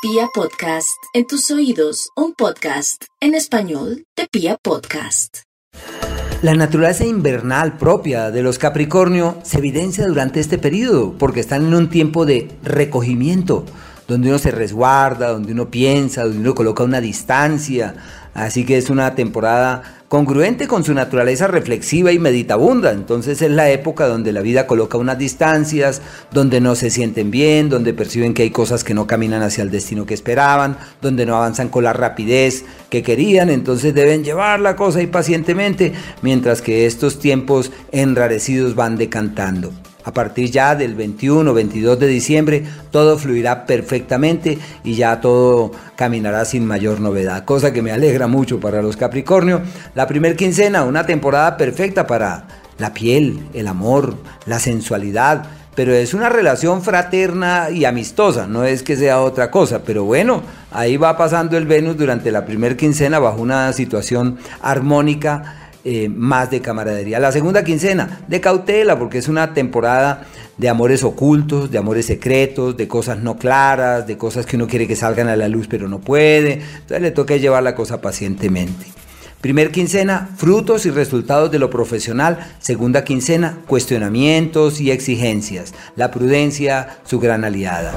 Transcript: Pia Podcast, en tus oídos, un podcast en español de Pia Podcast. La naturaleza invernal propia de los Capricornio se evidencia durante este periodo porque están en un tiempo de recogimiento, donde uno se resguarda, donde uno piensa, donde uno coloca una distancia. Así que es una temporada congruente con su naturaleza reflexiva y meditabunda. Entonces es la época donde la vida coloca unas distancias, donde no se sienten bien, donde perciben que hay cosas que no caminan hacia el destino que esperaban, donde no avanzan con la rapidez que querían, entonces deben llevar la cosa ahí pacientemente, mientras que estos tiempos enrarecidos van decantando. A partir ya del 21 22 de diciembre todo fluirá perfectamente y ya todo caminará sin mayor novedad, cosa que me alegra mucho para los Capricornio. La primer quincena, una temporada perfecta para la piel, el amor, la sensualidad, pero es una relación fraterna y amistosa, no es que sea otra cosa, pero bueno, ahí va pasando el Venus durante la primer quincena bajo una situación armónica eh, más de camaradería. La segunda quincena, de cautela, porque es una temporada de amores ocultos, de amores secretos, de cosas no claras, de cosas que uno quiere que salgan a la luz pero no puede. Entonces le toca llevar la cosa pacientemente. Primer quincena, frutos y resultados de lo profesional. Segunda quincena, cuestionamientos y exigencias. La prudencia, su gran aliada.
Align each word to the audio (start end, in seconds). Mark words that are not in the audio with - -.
Pia 0.00 0.28
Podcast, 0.32 0.96
en 1.12 1.26
tus 1.26 1.50
oídos, 1.50 2.10
un 2.14 2.32
podcast 2.32 3.02
en 3.20 3.34
español 3.34 4.04
de 4.16 4.28
Pia 4.30 4.56
Podcast. 4.62 5.38
La 6.40 6.54
naturaleza 6.54 7.04
invernal 7.04 7.78
propia 7.78 8.30
de 8.30 8.42
los 8.42 8.60
Capricornio 8.60 9.40
se 9.42 9.58
evidencia 9.58 10.06
durante 10.06 10.38
este 10.38 10.56
periodo 10.56 11.18
porque 11.18 11.40
están 11.40 11.66
en 11.66 11.74
un 11.74 11.90
tiempo 11.90 12.26
de 12.26 12.48
recogimiento, 12.62 13.64
donde 14.08 14.30
uno 14.30 14.38
se 14.38 14.50
resguarda, 14.50 15.28
donde 15.28 15.52
uno 15.52 15.70
piensa, 15.70 16.24
donde 16.24 16.38
uno 16.38 16.54
coloca 16.54 16.82
una 16.82 17.00
distancia. 17.00 17.94
Así 18.34 18.64
que 18.64 18.78
es 18.78 18.88
una 18.88 19.14
temporada 19.14 19.98
congruente 20.08 20.66
con 20.66 20.82
su 20.82 20.94
naturaleza 20.94 21.46
reflexiva 21.46 22.10
y 22.10 22.18
meditabunda. 22.18 22.92
Entonces 22.92 23.42
es 23.42 23.50
la 23.50 23.70
época 23.70 24.06
donde 24.08 24.32
la 24.32 24.40
vida 24.40 24.66
coloca 24.66 24.96
unas 24.96 25.18
distancias, 25.18 26.00
donde 26.32 26.60
no 26.62 26.74
se 26.74 26.88
sienten 26.88 27.30
bien, 27.30 27.68
donde 27.68 27.92
perciben 27.92 28.32
que 28.32 28.44
hay 28.44 28.50
cosas 28.50 28.82
que 28.82 28.94
no 28.94 29.06
caminan 29.06 29.42
hacia 29.42 29.62
el 29.62 29.70
destino 29.70 30.06
que 30.06 30.14
esperaban, 30.14 30.78
donde 31.02 31.26
no 31.26 31.36
avanzan 31.36 31.68
con 31.68 31.84
la 31.84 31.92
rapidez 31.92 32.64
que 32.88 33.02
querían, 33.02 33.50
entonces 33.50 33.92
deben 33.92 34.24
llevar 34.24 34.60
la 34.60 34.76
cosa 34.76 35.00
ahí 35.00 35.06
pacientemente, 35.06 35.92
mientras 36.22 36.62
que 36.62 36.86
estos 36.86 37.18
tiempos 37.18 37.70
enrarecidos 37.92 38.74
van 38.74 38.96
decantando. 38.96 39.72
A 40.08 40.10
partir 40.10 40.50
ya 40.50 40.74
del 40.74 40.94
21 40.94 41.52
22 41.52 41.98
de 41.98 42.06
diciembre 42.06 42.64
todo 42.90 43.18
fluirá 43.18 43.66
perfectamente 43.66 44.58
y 44.82 44.94
ya 44.94 45.20
todo 45.20 45.70
caminará 45.96 46.46
sin 46.46 46.64
mayor 46.64 46.98
novedad, 46.98 47.44
cosa 47.44 47.74
que 47.74 47.82
me 47.82 47.92
alegra 47.92 48.26
mucho 48.26 48.58
para 48.58 48.80
los 48.80 48.96
Capricornio. 48.96 49.60
La 49.94 50.06
primer 50.06 50.34
quincena, 50.34 50.84
una 50.84 51.04
temporada 51.04 51.58
perfecta 51.58 52.06
para 52.06 52.48
la 52.78 52.94
piel, 52.94 53.48
el 53.52 53.66
amor, 53.66 54.14
la 54.46 54.58
sensualidad, 54.58 55.44
pero 55.74 55.92
es 55.92 56.14
una 56.14 56.30
relación 56.30 56.80
fraterna 56.80 57.68
y 57.68 57.84
amistosa, 57.84 58.46
no 58.46 58.64
es 58.64 58.82
que 58.82 58.96
sea 58.96 59.20
otra 59.20 59.50
cosa, 59.50 59.82
pero 59.84 60.04
bueno, 60.04 60.40
ahí 60.70 60.96
va 60.96 61.18
pasando 61.18 61.58
el 61.58 61.66
Venus 61.66 61.98
durante 61.98 62.32
la 62.32 62.46
primer 62.46 62.78
quincena 62.78 63.18
bajo 63.18 63.42
una 63.42 63.70
situación 63.74 64.38
armónica 64.62 65.67
eh, 65.90 66.10
más 66.10 66.50
de 66.50 66.60
camaradería. 66.60 67.18
La 67.18 67.32
segunda 67.32 67.64
quincena, 67.64 68.20
de 68.28 68.42
cautela, 68.42 68.98
porque 68.98 69.16
es 69.16 69.26
una 69.26 69.54
temporada 69.54 70.26
de 70.58 70.68
amores 70.68 71.02
ocultos, 71.02 71.70
de 71.70 71.78
amores 71.78 72.04
secretos, 72.04 72.76
de 72.76 72.86
cosas 72.86 73.20
no 73.20 73.38
claras, 73.38 74.06
de 74.06 74.18
cosas 74.18 74.44
que 74.44 74.56
uno 74.56 74.66
quiere 74.66 74.86
que 74.86 74.96
salgan 74.96 75.28
a 75.28 75.36
la 75.36 75.48
luz 75.48 75.66
pero 75.66 75.88
no 75.88 75.98
puede. 75.98 76.60
Entonces 76.60 77.00
le 77.00 77.10
toca 77.10 77.36
llevar 77.36 77.62
la 77.62 77.74
cosa 77.74 78.02
pacientemente. 78.02 78.84
Primer 79.40 79.70
quincena, 79.70 80.28
frutos 80.36 80.84
y 80.84 80.90
resultados 80.90 81.50
de 81.50 81.58
lo 81.58 81.70
profesional. 81.70 82.38
Segunda 82.58 83.02
quincena, 83.02 83.60
cuestionamientos 83.66 84.82
y 84.82 84.90
exigencias. 84.90 85.72
La 85.96 86.10
prudencia, 86.10 86.98
su 87.04 87.18
gran 87.18 87.46
aliada. 87.46 87.94